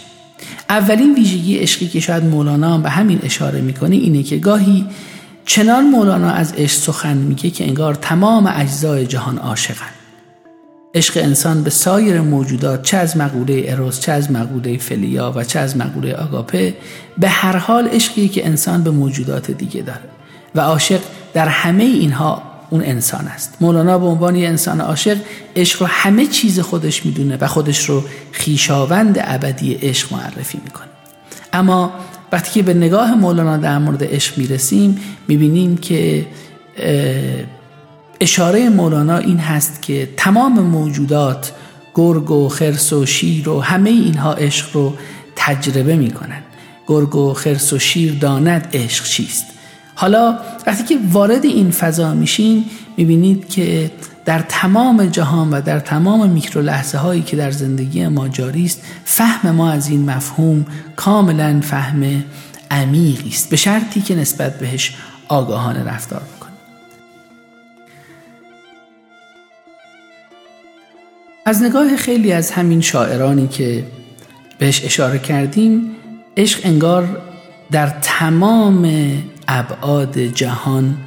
اولین 0.69 1.15
ویژگی 1.15 1.58
عشقی 1.58 1.88
که 1.88 2.00
شاید 2.00 2.24
مولانا 2.24 2.74
هم 2.74 2.81
به 2.81 2.89
همین 2.89 3.19
اشاره 3.24 3.62
می‌کنه 3.62 3.96
اینه 3.96 4.24
که 4.24 4.38
گاهی 4.38 4.86
چنان 5.46 5.89
مولانا 5.89 6.29
از 6.29 6.53
عشق 6.53 6.77
سخن 6.77 7.17
میگه 7.17 7.50
که 7.50 7.67
انگار 7.67 7.96
تمام 7.96 8.53
اجزای 8.55 9.05
جهان 9.05 9.38
عاشقن. 9.38 9.91
عشق 10.96 11.17
انسان 11.24 11.63
به 11.63 11.69
سایر 11.69 12.22
موجودات 12.22 12.84
چه 12.84 12.98
از 12.98 13.17
مقوله 13.17 13.63
اروس 13.67 14.00
چه 14.00 14.12
از 14.12 14.31
مقوله 14.31 14.77
فلیا 14.77 15.33
و 15.35 15.44
چه 15.44 15.59
از 15.59 15.77
مقوله 15.77 16.13
آگاپه 16.13 16.74
به 17.18 17.29
هر 17.29 17.57
حال 17.57 17.87
عشقی 17.87 18.27
که 18.27 18.46
انسان 18.46 18.83
به 18.83 18.92
موجودات 18.92 19.51
دیگه 19.51 19.81
داره. 19.81 20.19
و 20.55 20.59
عاشق 20.59 21.00
در 21.33 21.48
همه 21.48 21.83
اینها 21.83 22.42
اون 22.70 22.83
انسان 22.83 23.27
است. 23.27 23.57
مولانا 23.62 24.00
به 24.00 24.05
عنوان 24.05 24.35
یه 24.35 24.48
انسان 24.48 24.81
عاشق 24.81 25.18
عشق 25.55 25.81
رو 25.81 25.88
همه 25.88 26.27
چیز 26.27 26.59
خودش 26.59 27.05
می‌دونه 27.05 27.38
و 27.42 27.48
خودش 27.48 27.90
رو 27.90 28.03
خیشاوند 28.31 29.18
ابدی 29.22 29.74
عشق 29.74 30.14
معرفی 30.14 30.59
می‌کنه. 30.64 30.88
اما 31.53 31.94
وقتی 32.31 32.51
که 32.51 32.64
به 32.64 32.74
نگاه 32.74 33.16
مولانا 33.16 33.57
در 33.57 33.77
مورد 33.77 34.03
عشق 34.03 34.38
می‌رسیم 34.38 35.01
می‌بینیم 35.27 35.77
که 35.77 36.25
اشاره 38.22 38.70
مولانا 38.70 39.18
این 39.18 39.40
هست 39.40 39.81
که 39.81 40.09
تمام 40.18 40.59
موجودات 40.59 41.51
گرگ 41.96 42.31
و 42.31 42.50
خرس 42.50 42.94
و 42.94 43.05
شیر 43.05 43.50
و 43.50 43.62
همه 43.62 43.90
اینها 43.90 44.33
عشق 44.33 44.75
رو 44.75 44.94
تجربه 45.35 45.96
می‌کنن. 45.96 46.42
گرگ 46.88 47.16
و 47.16 47.33
خرس 47.33 47.74
و 47.74 47.79
شیر 47.79 48.14
داند 48.14 48.68
عشق 48.74 49.05
چیست؟ 49.05 49.46
حالا 50.00 50.38
وقتی 50.68 50.83
که 50.83 50.98
وارد 51.12 51.46
این 51.46 51.72
فضا 51.72 52.14
میشین 52.14 52.66
می‌بینید 52.98 53.50
که 53.50 53.92
در 54.25 54.40
تمام 54.40 55.05
جهان 55.05 55.50
و 55.50 55.62
در 55.62 55.79
تمام 55.79 56.29
میکرو 56.29 56.62
لحظه 56.62 56.98
هایی 56.98 57.22
که 57.22 57.38
در 57.38 57.51
زندگی 57.51 58.07
ما 58.07 58.27
جاری 58.27 58.66
است 58.66 58.81
فهم 59.05 59.51
ما 59.51 59.72
از 59.72 59.90
این 59.90 60.09
مفهوم 60.09 60.66
کاملا 60.96 61.62
فهم 61.64 62.24
عمیقی 62.72 63.29
است 63.29 63.50
به 63.50 63.55
شرطی 63.55 64.01
که 64.01 64.16
نسبت 64.16 64.59
بهش 64.59 64.96
آگاهانه 65.27 65.83
رفتار 65.83 66.22
بکنیم. 66.22 66.57
از 71.46 71.64
نگاه 71.64 71.96
خیلی 71.96 72.33
از 72.33 72.51
همین 72.51 72.81
شاعرانی 72.81 73.48
که 73.48 73.83
بهش 74.57 74.85
اشاره 74.85 75.20
کردیم 75.20 75.96
عشق 76.38 76.59
انگار 76.64 77.22
در 77.72 77.88
تمام 78.01 78.85
ابعاد 79.50 80.20
جهان 80.20 80.98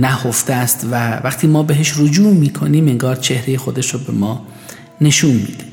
نهفته 0.00 0.54
است 0.54 0.86
و 0.90 1.20
وقتی 1.24 1.46
ما 1.46 1.62
بهش 1.62 1.94
رجوع 1.98 2.32
می‌کنیم 2.32 2.88
انگار 2.88 3.16
چهره 3.16 3.58
خودش 3.58 3.94
رو 3.94 4.00
به 4.00 4.12
ما 4.12 4.46
نشون 5.00 5.30
میده. 5.30 5.64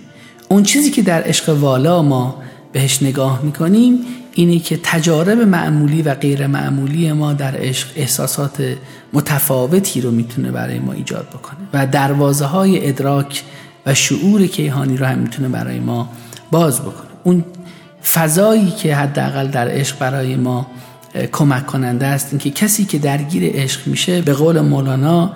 اون 0.49 0.63
چیزی 0.63 0.89
که 0.89 1.01
در 1.01 1.23
عشق 1.23 1.49
والا 1.49 2.01
ما 2.01 2.41
بهش 2.71 3.03
نگاه 3.03 3.41
می‌کنیم 3.43 3.99
اینه 4.33 4.59
که 4.59 4.79
تجارب 4.83 5.41
معمولی 5.41 6.01
و 6.01 6.13
غیر 6.13 6.47
معمولی 6.47 7.11
ما 7.11 7.33
در 7.33 7.55
عشق 7.57 7.87
احساسات 7.95 8.75
متفاوتی 9.13 10.01
رو 10.01 10.11
می‌تونه 10.11 10.51
برای 10.51 10.79
ما 10.79 10.93
ایجاد 10.93 11.27
بکنه 11.29 11.59
و 11.73 11.87
دروازه 11.87 12.45
های 12.45 12.87
ادراک 12.87 13.43
و 13.85 13.93
شعور 13.93 14.47
کیهانی 14.47 14.97
رو 14.97 15.05
هم 15.05 15.17
می‌تونه 15.17 15.47
برای 15.47 15.79
ما 15.79 16.09
باز 16.51 16.81
بکنه. 16.81 17.09
اون 17.23 17.43
فضایی 18.13 18.71
که 18.71 18.95
حداقل 18.95 19.47
در 19.47 19.67
عشق 19.67 19.99
برای 19.99 20.35
ما 20.35 20.67
کمک 21.31 21.65
کننده 21.65 22.05
است. 22.05 22.27
اینکه 22.31 22.49
کسی 22.49 22.85
که 22.85 22.97
درگیر 22.97 23.51
عشق 23.55 23.87
میشه 23.87 24.21
به 24.21 24.33
قول 24.33 24.61
مولانا 24.61 25.33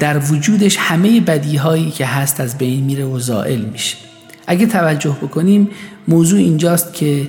در 0.00 0.18
وجودش 0.18 0.76
همه 0.76 1.20
بدی 1.20 1.56
هایی 1.56 1.90
که 1.90 2.06
هست 2.06 2.40
از 2.40 2.58
بین 2.58 2.84
میره 2.84 3.04
و 3.04 3.18
زائل 3.18 3.60
میشه. 3.60 3.96
اگه 4.46 4.66
توجه 4.66 5.16
بکنیم 5.22 5.68
موضوع 6.08 6.38
اینجاست 6.38 6.94
که 6.94 7.28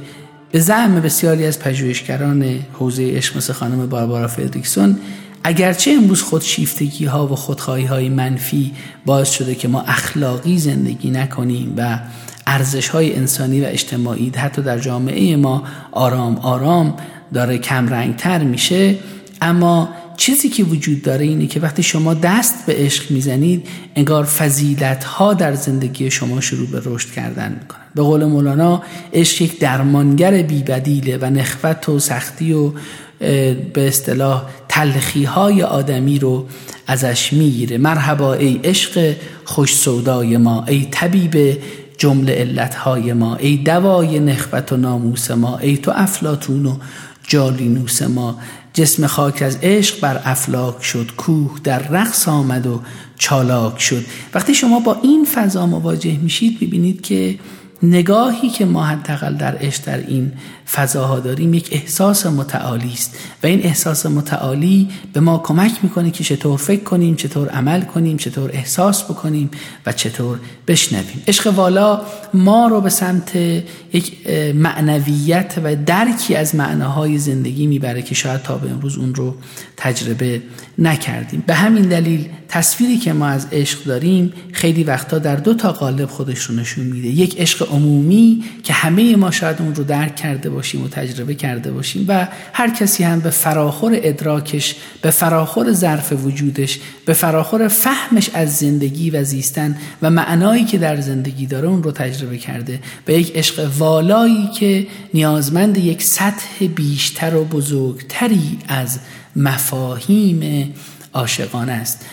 به 0.51 0.59
زعم 0.59 1.01
بسیاری 1.01 1.45
از 1.45 1.59
پژوهشگران 1.59 2.59
حوزه 2.73 3.11
عشق 3.11 3.37
مثل 3.37 3.53
خانم 3.53 3.89
باربارا 3.89 4.27
فردریکسون 4.27 4.99
اگرچه 5.43 5.91
امروز 5.91 6.21
خودشیفتگی 6.21 7.05
ها 7.05 7.27
و 7.27 7.35
خودخواهی 7.35 7.85
های 7.85 8.09
منفی 8.09 8.71
باعث 9.05 9.29
شده 9.31 9.55
که 9.55 9.67
ما 9.67 9.81
اخلاقی 9.81 10.57
زندگی 10.57 11.11
نکنیم 11.11 11.73
و 11.77 11.99
ارزش 12.49 12.87
های 12.87 13.15
انسانی 13.15 13.61
و 13.61 13.65
اجتماعی 13.65 14.31
حتی 14.35 14.61
در 14.61 14.79
جامعه 14.79 15.35
ما 15.35 15.63
آرام 15.91 16.35
آرام 16.35 16.93
داره 17.33 17.57
کم 17.57 18.13
تر 18.13 18.43
میشه. 18.43 18.95
اما 19.41 19.89
چیزی 20.17 20.49
که 20.49 20.63
وجود 20.63 21.01
داره 21.01 21.25
اینه 21.25 21.47
که 21.47 21.59
وقتی 21.59 21.83
شما 21.83 22.13
دست 22.13 22.65
به 22.65 22.73
عشق 22.73 23.11
می‌زنید 23.11 23.67
انگار 23.95 24.23
فضیلت 24.23 25.03
ها 25.03 25.33
در 25.33 25.53
زندگی 25.53 26.11
شما 26.11 26.41
شروع 26.41 26.67
به 26.67 26.81
رشد 26.85 27.11
کردن 27.11 27.57
می‌کنن. 27.61 27.79
به 27.95 28.01
قول 28.01 28.25
مولانا 28.25 28.83
عشق 29.13 29.41
یک 29.41 29.59
درمانگر 29.59 30.41
بیبدیله 30.41 31.17
و 31.17 31.25
نخوت 31.25 31.89
و 31.89 31.99
سختی 31.99 32.53
و 32.53 32.71
به 33.73 33.87
اصطلاح 33.87 34.43
تلخی 34.69 35.23
های 35.23 35.63
آدمی 35.63 36.19
رو 36.19 36.45
ازش 36.87 37.33
می‌گیره. 37.33 37.77
مرحبا 37.77 38.33
ای 38.33 38.59
عشق 38.63 39.15
خوش 39.45 39.75
سودای 39.75 40.37
ما 40.37 40.65
ای 40.67 40.87
طبیب 40.91 41.57
جمله 41.99 42.33
علتهای 42.33 43.13
ما 43.13 43.35
ای 43.35 43.57
دوای 43.57 44.19
نخبت 44.19 44.71
و 44.71 44.77
ناموس 44.77 45.31
ما 45.31 45.57
ای 45.57 45.77
تو 45.77 45.91
افلاتون 45.95 46.65
و 46.65 46.75
جالینوس 47.23 48.01
ما. 48.01 48.39
جسم 48.73 49.07
خاک 49.07 49.41
از 49.41 49.57
عشق 49.63 49.99
بر 49.99 50.21
افلاک 50.25 50.83
شد 50.83 51.11
کوه 51.17 51.59
در 51.63 51.79
رقص 51.79 52.27
آمد 52.27 52.67
و 52.67 52.81
چالاک 53.17 53.81
شد. 53.81 54.05
وقتی 54.33 54.55
شما 54.55 54.79
با 54.79 54.97
این 55.03 55.25
فضا 55.25 55.65
مواجه 55.65 56.17
میشید 56.17 56.59
ببینید 56.59 57.01
که 57.01 57.39
نگاهی 57.83 58.49
که 58.49 58.65
ما 58.65 58.83
حداقل 58.83 59.33
در 59.33 59.57
عشق 59.61 59.85
در 59.85 59.97
این 59.97 60.31
فضاها 60.71 61.19
داریم 61.19 61.53
یک 61.53 61.69
احساس 61.71 62.25
متعالی 62.25 62.93
است 62.93 63.17
و 63.43 63.47
این 63.47 63.63
احساس 63.63 64.05
متعالی 64.05 64.89
به 65.13 65.19
ما 65.19 65.37
کمک 65.37 65.71
می‌کنه 65.83 66.11
که 66.11 66.23
چطور 66.23 66.57
فکر 66.57 66.83
کنیم 66.83 67.15
چطور 67.15 67.49
عمل 67.49 67.81
کنیم 67.81 68.17
چطور 68.17 68.49
احساس 68.53 69.03
بکنیم 69.03 69.51
و 69.85 69.91
چطور 69.91 70.39
بشنویم. 70.67 71.23
عشق 71.27 71.53
والا 71.53 72.01
ما 72.33 72.67
رو 72.67 72.81
به 72.81 72.89
سمت 72.89 73.35
یک 73.93 74.29
معنویت 74.55 75.53
و 75.63 75.75
درکی 75.75 76.35
از 76.35 76.55
معناهای 76.55 77.17
زندگی 77.17 77.67
می‌بره 77.67 78.01
که 78.01 78.15
شاید 78.15 78.41
تا 78.41 78.57
به 78.57 78.71
امروز 78.71 78.97
اون 78.97 79.15
رو 79.15 79.35
تجربه 79.77 80.41
نکردیم. 80.77 81.43
به 81.47 81.53
همین 81.53 81.83
دلیل 81.83 82.29
تصویری 82.47 82.97
که 82.97 83.13
ما 83.13 83.27
از 83.27 83.47
عشق 83.51 83.83
داریم 83.83 84.33
خیلی 84.51 84.83
وقتا 84.83 85.19
در 85.19 85.35
دو 85.35 85.53
تا 85.53 85.71
قالب 85.71 86.09
خودش 86.09 86.39
رو 86.39 86.55
نشون 86.55 86.85
میده. 86.85 87.07
یک 87.07 87.39
عشق 87.39 87.71
عمومی 87.71 88.43
که 88.63 88.73
همه 88.73 89.15
ما 89.15 89.31
شاید 89.31 89.61
اون 89.61 89.75
رو 89.75 89.83
درک 89.83 90.15
کرده 90.15 90.49
باشیم 90.59 90.83
و 90.83 90.87
تجربه 90.87 91.35
کرده 91.35 91.71
باشیم 91.71 92.05
و 92.07 92.27
هر 92.53 92.69
کسی 92.69 93.03
هم 93.03 93.19
به 93.19 93.29
فراخور 93.29 93.91
ادراکش 93.95 94.75
به 95.01 95.11
فراخور 95.11 95.73
ظرف 95.73 96.13
وجودش 96.25 96.79
به 97.05 97.13
فراخور 97.13 97.67
فهمش 97.67 98.29
از 98.33 98.55
زندگی 98.55 99.09
و 99.09 99.23
زیستن 99.23 99.77
و 100.01 100.09
معنایی 100.09 100.65
که 100.65 100.77
در 100.77 101.01
زندگی 101.01 101.45
داره 101.45 101.67
اون 101.67 101.83
رو 101.83 101.91
تجربه 101.91 102.37
کرده 102.37 102.79
به 103.05 103.19
یک 103.19 103.35
عشق 103.35 103.69
والایی 103.77 104.47
که 104.59 104.87
نیازمند 105.13 105.77
یک 105.77 106.03
سطح 106.03 106.67
بیشتر 106.75 107.35
و 107.35 107.43
بزرگتری 107.43 108.57
از 108.67 108.99
مفاهیم 109.35 110.73
عاشقانه 111.13 111.71
است 111.71 112.05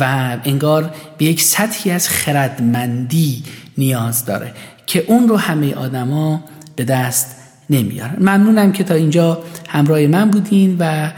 و 0.00 0.36
انگار 0.44 0.94
به 1.18 1.24
یک 1.24 1.42
سطحی 1.42 1.90
از 1.90 2.08
خردمندی 2.08 3.42
نیاز 3.78 4.24
داره 4.24 4.52
که 4.86 5.04
اون 5.06 5.28
رو 5.28 5.36
همه 5.36 5.74
آدما 5.74 6.44
به 6.76 6.84
دست 6.84 7.37
نمیارن. 7.70 8.16
ممنونم 8.18 8.72
که 8.72 8.84
تا 8.84 8.94
اینجا 8.94 9.42
همراه 9.68 10.06
من 10.06 10.30
بودین 10.30 10.76
و 10.78 11.12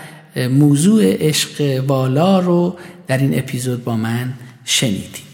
موضوع 0.50 1.02
عشق 1.04 1.84
والا 1.86 2.40
رو 2.40 2.76
در 3.06 3.18
این 3.18 3.38
اپیزود 3.38 3.84
با 3.84 3.96
من 3.96 4.32
شنیدین. 4.64 5.29